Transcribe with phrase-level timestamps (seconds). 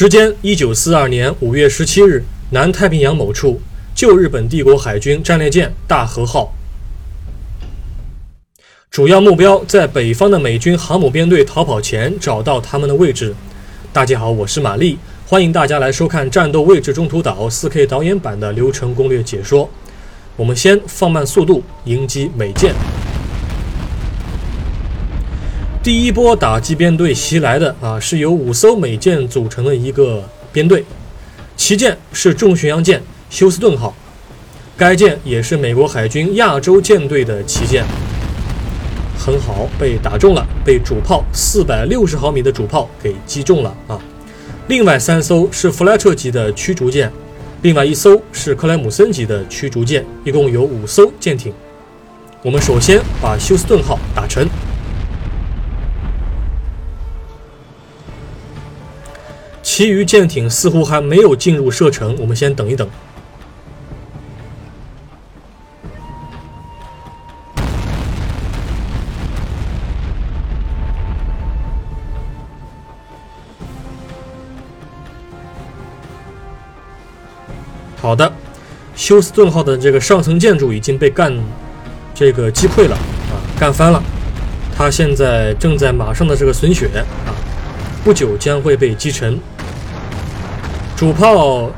[0.00, 3.60] 时间：一九四二年五月十七日，南太平洋某处，
[3.96, 6.54] 旧日本帝国海军战列舰大和号。
[8.92, 13.34] 主要目标在北方的美军航母编队逃跑前找到他们的位置。
[13.92, 19.68] 大家好，我是玛丽，欢迎大家来收看《战斗位置中途岛》4K 导演版的流程攻略解说。
[20.36, 22.72] 我们先放慢速度迎击美舰。
[25.88, 30.84] 第一波打击编队袭来的啊，是由五艘美舰组成的一个编队，
[31.56, 33.94] 旗舰是重巡洋舰休斯顿号，
[34.76, 37.86] 该舰也是美国海军亚洲舰队的旗舰。
[39.18, 43.98] 很好，被打中了，被主炮四百六十毫米的主炮给击中了啊！
[44.66, 47.10] 另外三艘是弗莱彻级的驱逐舰，
[47.62, 51.50] 另外一艘是克莱姆森级的驱逐舰，一共有五艘舰艇。
[52.42, 54.46] 我们首先把休斯顿号打沉，
[59.78, 62.88] 其余舰艇似乎还没有进入射程，我们先等一等。
[78.00, 78.32] 好的，
[78.96, 81.32] 休斯顿号的这个上层建筑已经被干
[82.12, 84.02] 这个击溃了啊，干翻了。
[84.76, 86.88] 它现在正在马上的这个损血
[87.24, 87.30] 啊，
[88.02, 89.38] 不久将会被击沉。
[90.98, 91.70] 主炮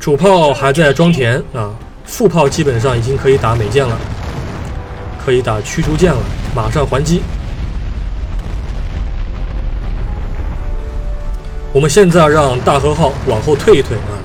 [0.00, 1.70] 主炮还在装填啊，
[2.06, 3.94] 副炮基本上已经可以打美舰了，
[5.22, 6.18] 可以打驱逐舰了，
[6.54, 7.20] 马上还击。
[11.70, 14.16] 我们现在让大和号往后退一退啊。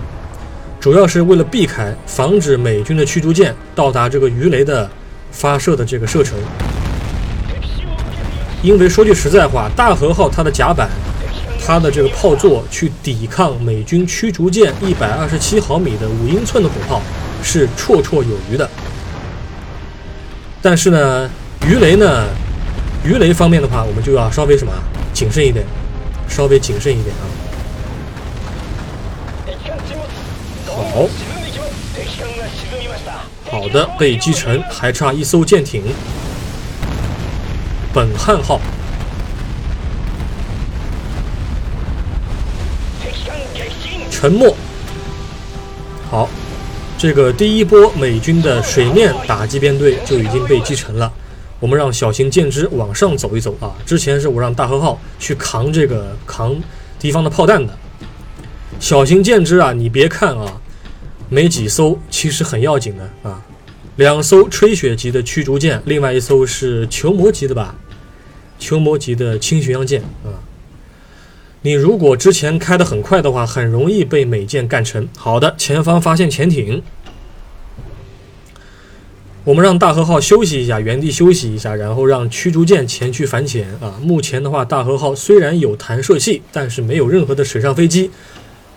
[0.79, 4.89] 主要是为了避开，防止美军的驱逐舰到达这个鱼雷的
[5.29, 6.37] 发射的这个射程。
[8.63, 10.89] 因为说句实在话，大和号它的甲板，
[11.63, 17.01] 它的这个炮座去抵抗美军驱逐舰一百二十七毫米的五英寸的火炮
[17.43, 18.69] 是绰绰有余的。
[20.61, 21.29] 但是呢，
[21.65, 22.25] 鱼雷呢，
[23.05, 24.73] 鱼雷方面的话，我们就要稍微什么
[25.13, 25.65] 谨慎一点，
[26.27, 27.23] 稍微谨慎一点啊。
[30.67, 31.07] 好，
[33.49, 35.83] 好的，被击沉，还差一艘舰艇，
[37.93, 38.59] 本汉号。
[44.21, 44.55] 沉没。
[46.11, 46.29] 好，
[46.95, 51.11] 这个第一波美军的水面打击编队就已经被击沉了。
[51.59, 53.73] 我们让小型舰只往上走一走啊！
[53.83, 56.55] 之前是我让大和号去扛这个扛
[56.99, 57.75] 敌方的炮弹的。
[58.79, 60.61] 小型舰只啊，你别看啊。
[61.27, 63.41] 没几艘，其实很要紧的啊。
[63.95, 67.75] 两艘吹雪级的驱逐舰，另外一艘是球磨级的吧？
[68.59, 70.29] 球磨级的轻巡洋舰啊。
[71.63, 75.07] 你如果之前开得很快的话，很容易被美舰干沉。
[75.15, 76.81] 好的，前方发现潜艇，
[79.43, 83.99] 我们让大和号休息一下，原地休息一下，然后让驱逐舰前去反潜啊。
[84.01, 88.09] 目前的话，大和号虽然有弹射器，但是没有任何的水上飞机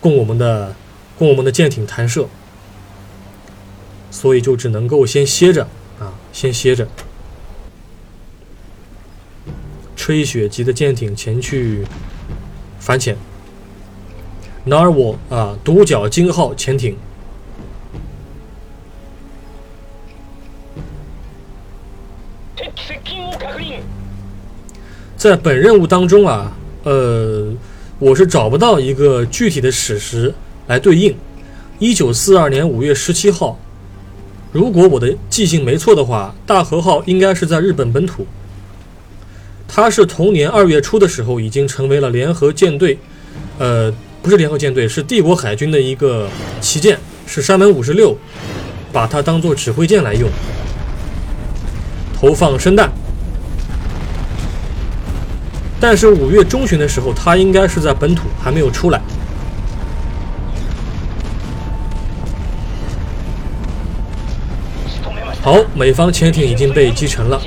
[0.01, 0.77] 供我们的
[1.17, 2.29] 供我们的舰艇弹射。
[4.11, 5.67] 所以就只能够先歇着
[5.99, 6.87] 啊，先歇着。
[9.97, 11.85] 吹雪级的舰艇前去
[12.85, 13.17] 反潜。
[14.67, 16.95] Narwhal 啊，独角鲸号潜艇。
[25.17, 26.53] 在本任务当中啊，
[26.83, 27.51] 呃，
[27.99, 30.35] 我是找不到一个具体的史实
[30.67, 31.17] 来对应。
[31.79, 33.59] 一九四二年五月十七号。
[34.53, 38.27] 如果我的记性没错的话，大和号应该是在日本本土。
[39.67, 42.97] 它是同年二月初的时候已经成为了联合舰队，
[43.59, 46.29] 呃，不是联合舰队，是帝国海军的一个
[46.61, 48.17] 旗舰，是山本五十六，
[48.93, 50.31] 把它当做指挥舰来用，
[52.15, 52.89] 投放生弹。
[55.81, 59.03] 但是五月中旬的时候，它应该是在本土还没有出来。
[65.43, 67.39] 好，美方潜艇已经被击沉了。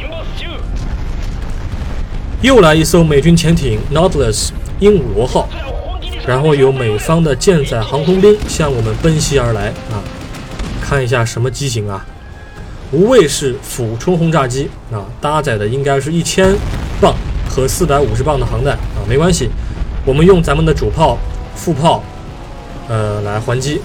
[2.42, 4.50] 又来一艘美军潜艇 Nautilus
[4.80, 5.50] 鹦鹉螺号，
[6.28, 9.98] 然后有美方的舰载航空兵向我们奔袭而来啊！
[10.80, 12.06] 看一下什么机型啊？
[12.92, 16.56] 无畏式俯冲轰炸机啊，搭载的应该是一千
[17.02, 17.12] 磅
[17.50, 19.50] 和四百五十磅的航弹啊，没关系，
[20.06, 21.18] 我们用咱们的主炮、
[21.56, 22.04] 副炮，
[22.88, 23.82] 呃，来还击。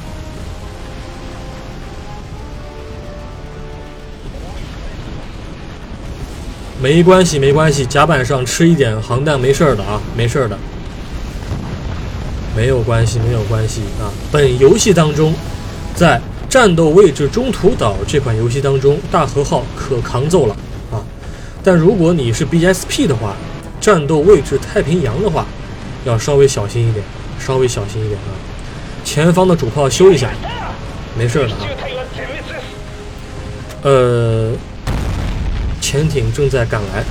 [6.83, 10.59] 没关系，没关系，甲板上吃一点航弹没事的啊，没事的。
[12.57, 14.11] 没有关系，没有关系啊。
[14.33, 15.33] 本游戏当中，
[15.95, 20.57] 在战斗位置中途岛这款游戏当中，大和号可扛揍了
[20.91, 21.01] 啊。
[21.63, 23.37] 但如果你是 BSP 的话，
[23.81, 25.47] 战斗位置太平洋的话，
[26.05, 27.05] 要稍微小心一点，
[27.39, 28.35] 稍微小心一点啊。
[29.05, 30.29] 前方的主炮修一下，
[31.17, 31.61] 没事的啊。
[33.83, 34.53] 呃，
[35.93, 37.05] 潜艇正在赶来。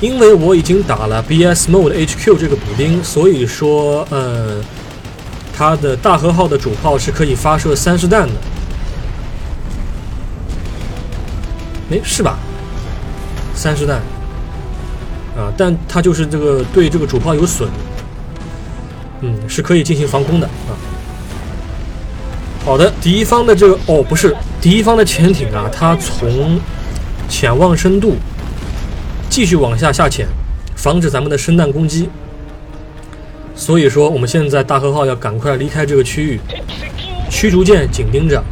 [0.00, 4.58] 因为我已经打了 BS Mode HQ 这个补丁，所以说，呃，
[5.54, 8.32] 它的大和号的主炮是可以发射三十弹的。
[11.90, 12.38] 哎是吧？
[13.54, 13.98] 三十弹
[15.36, 17.68] 啊，但它就是这个对这个主炮有损，
[19.20, 20.72] 嗯，是可以进行防空的啊。
[22.64, 26.58] 好的，敌方的这个哦，不是敌方的潜艇啊，它从
[27.30, 28.16] 潜望深度。
[29.30, 30.26] 继续往下下潜，
[30.74, 32.10] 防止咱们的升弹攻击。
[33.54, 36.40] 所以说，我们现在大和号要赶快离开这个区域，
[37.30, 38.42] 驱逐舰紧盯着，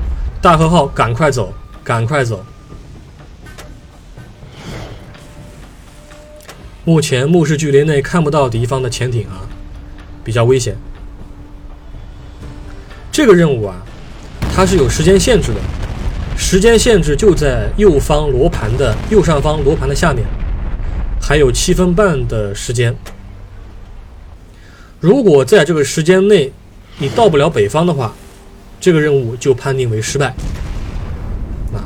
[0.41, 1.53] 大和号赶快走，
[1.83, 2.45] 赶快走。
[6.85, 9.43] 目前目视距离内看不到敌方的潜艇啊，
[10.23, 10.77] 比较危险。
[13.11, 13.77] 这个任务啊，
[14.55, 15.61] 它是有时间限制的，
[16.40, 20.25] 时间限制就在右方罗盘的右上方罗盘的下面。
[21.20, 22.94] 还有七分半的时间，
[25.00, 26.50] 如果在这个时间内
[26.99, 28.14] 你到不了北方的话，
[28.81, 30.29] 这个任务就判定为失败。
[31.75, 31.85] 啊，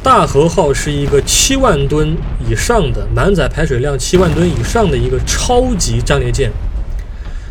[0.00, 2.14] 大和号是一个七万吨
[2.48, 6.52] 以上的满载排水量七万吨以上的一个超级战列舰，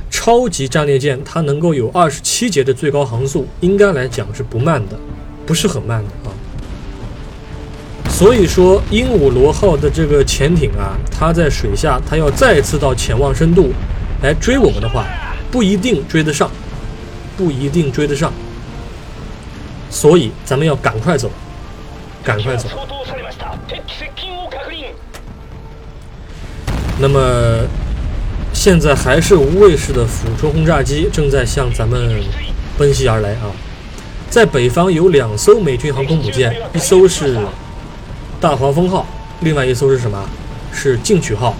[0.09, 4.97] 超级战列舰它能够有二十七节的最高航速，应该来讲是不慢的，
[5.45, 6.33] 不是很慢的啊。
[8.09, 13.73] 所以说，鹦鹉螺号的这个潜艇啊，它在水下，它要再次到潜望深度
[14.21, 15.05] 来追我们的话，
[15.51, 16.49] 不一定追得上，
[17.35, 18.31] 不一定追得上。
[19.89, 21.29] 所以咱们要赶快走，
[22.23, 22.69] 赶快走。
[26.97, 27.19] 那么
[28.53, 32.23] 现在还是无畏式的俯冲轰炸机正在向咱们
[32.77, 33.51] 奔袭而来啊！
[34.29, 37.39] 在北方有两艘美军航空母舰，一艘是。
[38.41, 39.05] 大黄蜂号，
[39.39, 40.21] 另外一艘是什么？
[40.73, 41.55] 是进取号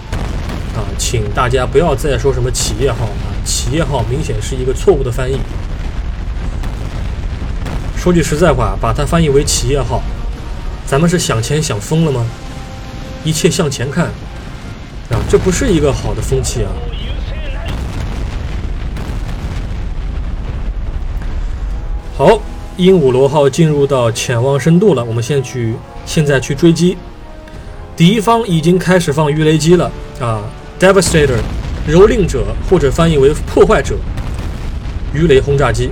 [0.76, 0.84] 啊！
[0.98, 3.32] 请大家不要再说什么企业号啊！
[3.46, 5.38] 企业号明显是一个错误的翻译。
[7.96, 10.02] 说句实在话，把它翻译为企业号，
[10.84, 12.26] 咱们是想钱想疯了吗？
[13.24, 14.04] 一切向前看
[15.08, 15.16] 啊！
[15.28, 16.70] 这不是一个好的风气啊！
[22.16, 22.40] 好，
[22.76, 25.74] 鹦鹉螺号进入到潜望深度了，我们先去。
[26.04, 26.96] 现在去追击，
[27.96, 29.90] 敌方已经开始放鱼雷机了
[30.20, 30.42] 啊
[30.78, 31.38] ！Devastator，
[31.88, 33.96] 蹂躏者或者翻译为破坏者，
[35.12, 35.90] 鱼雷轰炸机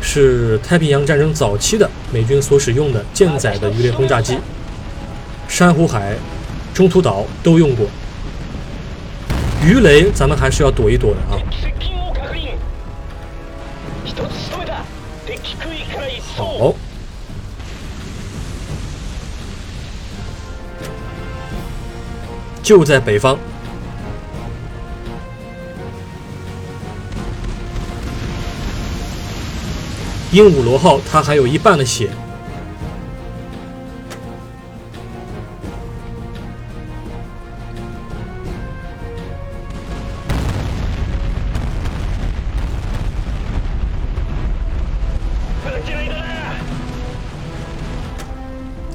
[0.00, 4.36] 是太平洋战争早期的美军所使用的舰载的鱼雷轰炸机，
[5.46, 6.16] 珊瑚海、
[6.74, 7.86] 中途岛都用过。
[9.64, 11.38] 鱼雷咱们还是要躲一躲的啊！
[16.36, 16.74] 好。
[22.62, 23.36] 就在北方，
[30.30, 32.10] 鹦鹉螺号它还有一半的血。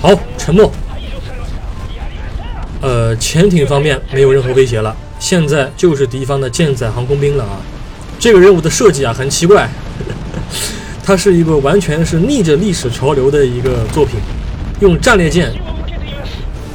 [0.00, 0.18] 好。
[0.38, 0.72] 沉默。
[2.80, 7.60] 呃，潜艇方面没有任何威胁了，现在就是敌方的舰载航空兵了啊！
[8.18, 9.68] 这个任务的设计啊很奇怪，
[11.04, 14.18] 它是一个完全是逆着历史潮流的一个作品，
[14.80, 15.52] 用战列舰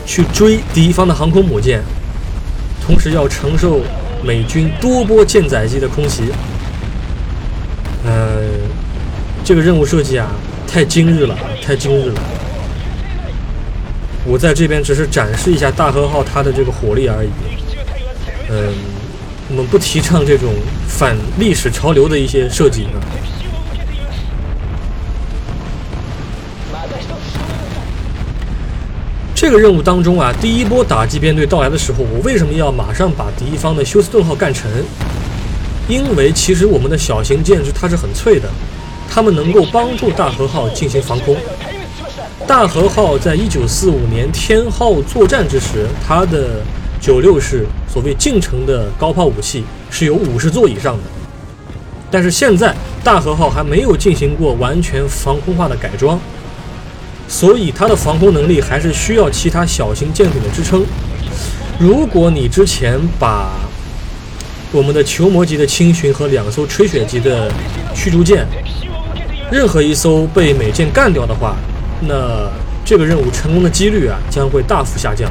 [0.05, 1.81] 去追敌方的航空母舰，
[2.85, 3.79] 同时要承受
[4.23, 6.25] 美军多波舰载机的空袭。
[8.05, 8.43] 呃，
[9.43, 10.29] 这个任务设计啊
[10.67, 12.21] 太今日了，太今日了。
[14.25, 17.29] 我在这边只是展示一下大和号它的这个火力而已。
[18.49, 18.73] 嗯，
[19.49, 20.53] 我们不提倡这种
[20.87, 22.87] 反历史潮流的一些设计。
[29.35, 34.71] 这个任务当中啊，第一波打击编队到来的时候，我为什么要马上把敌方的休斯顿号干沉？
[35.89, 38.47] 因为其实我们的小型舰只它是很脆的，
[39.09, 41.35] 它们能够帮助大和号进行防空。
[42.45, 46.61] 大和号在一九四五年天号作战之时，它的
[46.99, 51.03] 九六式所谓近程的高炮武器是有五十座以上的。
[52.11, 56.19] 但是现在大和号还没有进行过完全防空化的改装，
[57.27, 60.85] 所以它的防空能力还是需要其他小型舰艇的支撑。
[61.79, 63.53] 如果你之前把
[64.71, 67.49] 我们的球魔级的轻巡和两艘吹雪级的
[67.95, 68.45] 驱逐舰，
[69.49, 71.55] 任何一艘被美舰干掉的话，
[72.07, 72.49] 那
[72.85, 75.29] 这个任务成功的几率啊将会大幅下降。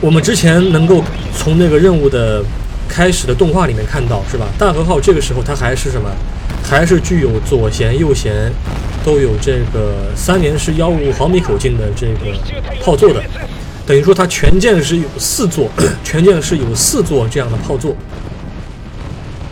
[0.00, 1.04] 我们之前能够
[1.36, 2.42] 从那个任务的
[2.88, 4.46] 开始的动画里面看到，是吧？
[4.58, 6.10] 大和号这个时候它还是什么？
[6.62, 8.30] 还是具有左舷、右舷
[9.04, 12.32] 都有这个三连式幺五毫米口径的这个
[12.82, 13.22] 炮座的，
[13.86, 15.68] 等于说它全舰是有四座，
[16.04, 17.94] 全舰是有四座这样的炮座。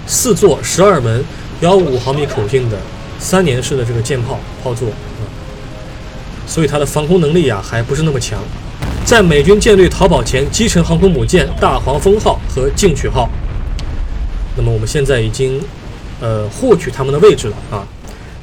[0.09, 1.23] 四座十二门
[1.61, 2.79] 幺五毫米口径的
[3.19, 5.23] 三连式的这个舰炮炮座啊，
[6.47, 8.41] 所以它的防空能力啊还不是那么强。
[9.05, 13.29] 在美军舰队逃跑前，击沉航空母舰大黄蜂号和进取号。
[14.57, 15.61] 那么我们现在已经
[16.21, 17.87] 呃获取他们的位置了啊，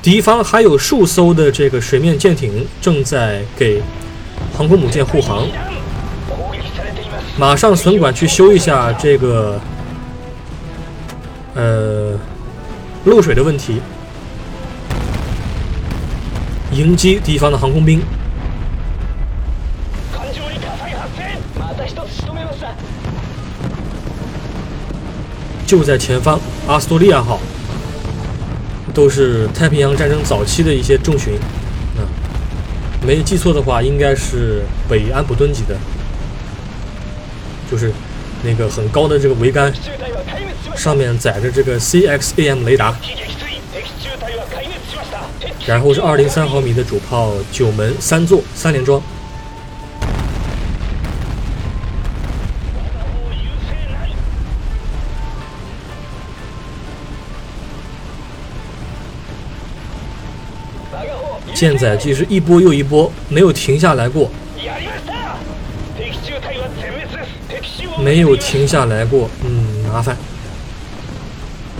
[0.03, 3.81] 敌方还有数艘的这个水面舰艇正在给
[4.55, 5.47] 航空母舰护航，
[7.39, 9.59] 马上损管去修一下这个。
[11.55, 12.11] 呃，
[13.05, 13.81] 漏水的问题，
[16.71, 18.01] 迎击敌方的航空兵。
[25.65, 27.39] 就在前方，阿斯多利亚号，
[28.93, 31.33] 都是太平洋战争早期的一些重巡，
[31.97, 32.05] 啊，
[33.01, 35.75] 没记错的话，应该是北安普敦级的，
[37.71, 37.91] 就是
[38.45, 39.73] 那个很高的这个桅杆。
[40.75, 42.93] 上面载着这个 CXAM 雷达，
[45.65, 49.01] 然后是二零三毫米的主炮九门三座三连装。
[61.55, 64.29] 舰载机是一波又一波，没有停下来过，
[68.03, 70.15] 没有停下来过，嗯，麻烦。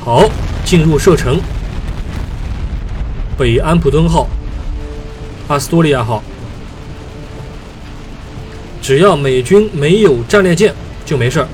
[0.03, 0.29] 好，
[0.63, 1.39] 进入射程。
[3.37, 4.27] 北安普敦号、
[5.47, 6.23] 阿斯多利亚号，
[8.81, 10.73] 只要美军没有战列舰
[11.05, 11.47] 就没事儿。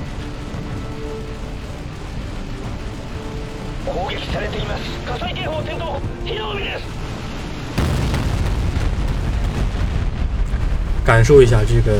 [11.04, 11.98] 感受一下这个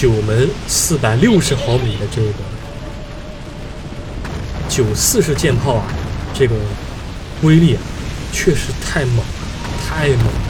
[0.00, 2.32] 九门四百六十毫米的这个。
[4.68, 5.86] 九四式舰炮啊，
[6.32, 6.54] 这个
[7.42, 7.82] 威力啊，
[8.32, 9.24] 确实太猛了，
[9.84, 10.47] 太猛了。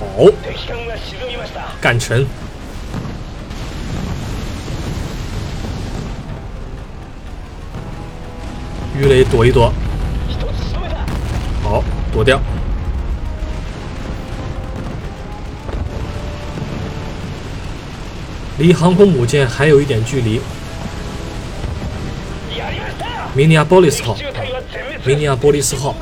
[0.00, 0.24] 好，
[1.78, 2.26] 干沉。
[8.98, 9.70] 鱼雷躲一躲，
[11.62, 12.40] 好，躲掉。
[18.58, 20.40] 离航空母舰还有一点距离。
[23.34, 24.16] 明尼亚波利斯号，
[25.04, 25.94] 明尼亚波利斯号。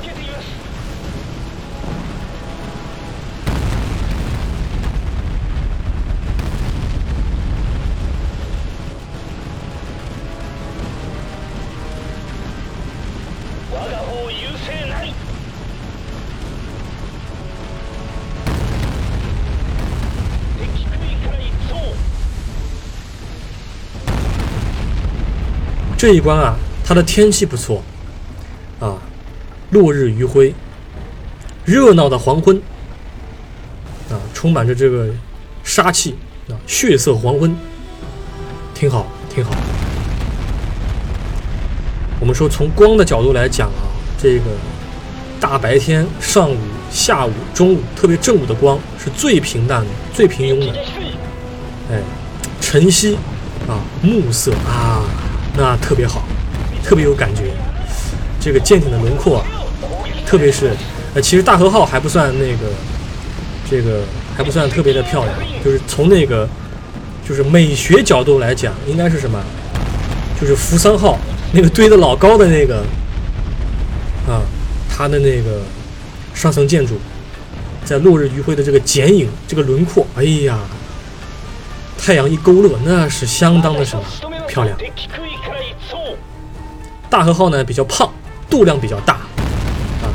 [25.96, 27.82] 这一关啊，它的天气不错，
[28.78, 28.96] 啊，
[29.70, 30.54] 落日余晖，
[31.64, 32.56] 热闹的黄昏，
[34.08, 35.08] 啊，充满着这个
[35.64, 36.16] 杀气，
[36.48, 37.52] 啊，血色黄昏，
[38.74, 39.50] 挺好，挺好。
[42.20, 43.87] 我们说从光的角度来讲啊，
[44.20, 44.44] 这个
[45.40, 46.56] 大白天、上午、
[46.90, 50.76] 下午、中午，特别正午的光是最平淡的、最平庸的。
[51.90, 52.00] 哎，
[52.60, 53.16] 晨曦
[53.68, 55.04] 啊，暮色啊，
[55.56, 56.24] 那特别好，
[56.82, 57.44] 特别有感觉。
[58.40, 59.44] 这个舰艇的轮廓啊，
[60.26, 60.72] 特别是
[61.14, 62.72] 呃，其实大和号还不算那个，
[63.70, 64.02] 这个
[64.36, 65.34] 还不算特别的漂亮，
[65.64, 66.48] 就是从那个
[67.26, 69.38] 就是美学角度来讲，应该是什么？
[70.40, 71.16] 就是扶桑号。
[71.52, 72.84] 那个堆的老高的那个
[74.28, 74.42] 啊，
[74.94, 75.62] 它的那个
[76.34, 76.98] 上层建筑，
[77.84, 80.58] 在落日余晖的这个剪影、这个轮廓，哎呀，
[81.96, 84.04] 太阳一勾勒，那是相当的什么
[84.46, 84.76] 漂亮。
[87.08, 88.12] 大和号呢比较胖，
[88.50, 90.12] 度量比较大啊。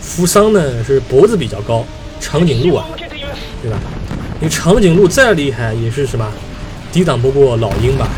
[0.00, 1.84] 扶桑呢是脖子比较高，
[2.18, 2.86] 长颈鹿啊，
[3.62, 3.78] 对吧？
[4.40, 6.26] 你长颈鹿再厉害，也是什么，
[6.92, 8.08] 抵挡不过老鹰吧？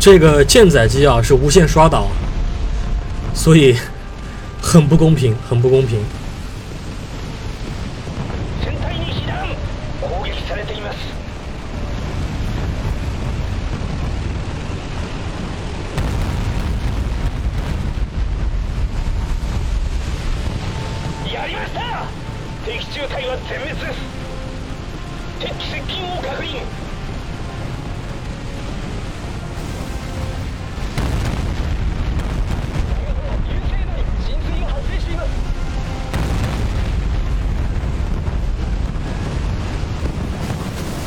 [0.00, 2.06] 这个舰载机啊是无限刷岛，
[3.34, 3.76] 所以
[4.62, 5.98] 很不公平，很不公平。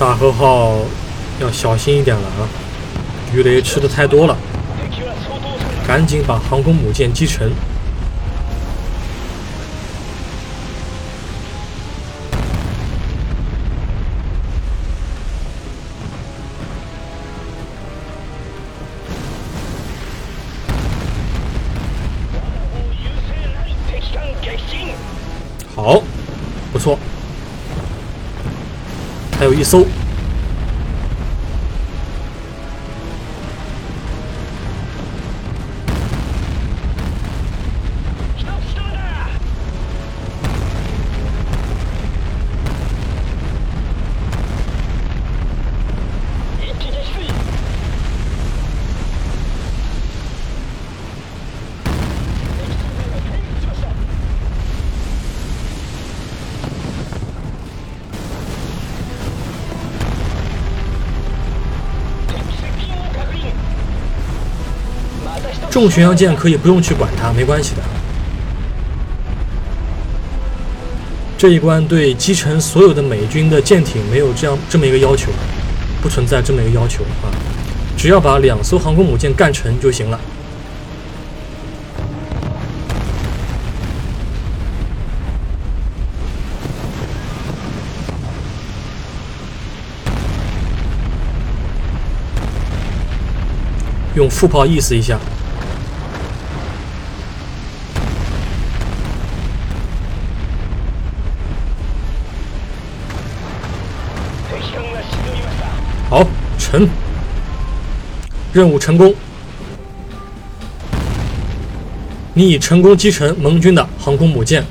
[0.01, 0.79] 大和号
[1.39, 2.49] 要小心一点了啊！
[3.31, 4.35] 鱼雷吃的太多了，
[5.87, 7.51] 赶紧把航空母舰击沉。
[29.61, 30.00] 一艘。
[65.71, 67.81] 重巡洋舰可以不用去管它，没关系的。
[71.37, 75.31] 这一关对击沉所有的美军的舰艇没有这样这么一个要求，
[76.01, 77.31] 不存在这么一个要求啊，
[77.97, 80.19] 只要把两艘航空母舰干沉就行了。
[94.13, 95.17] 用副炮意思一下。
[106.71, 106.87] 成，
[108.53, 109.13] 任务成功。
[112.33, 114.61] 你已成功击沉盟军的航空母舰。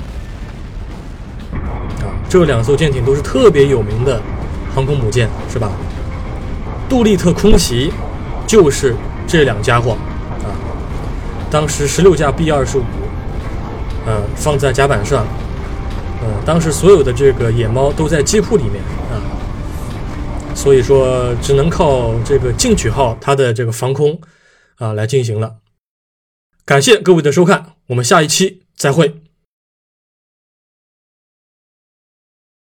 [1.52, 4.18] 啊，这两艘舰艇都是特别有名的
[4.74, 5.70] 航空母舰，是吧？
[6.88, 7.92] 杜立特空袭
[8.46, 9.92] 就是这两家伙
[10.42, 10.56] 啊。
[11.50, 12.84] 当时十六架 B 二十五，
[14.06, 15.26] 呃，放在甲板上，
[16.22, 18.82] 呃，当时所有的这个野猫都在机库里面。
[20.62, 24.20] 所以说，只能靠这个进取号它的这个防空
[24.74, 25.56] 啊来进行了。
[26.66, 29.14] 感谢各位的收看，我们下一期再会。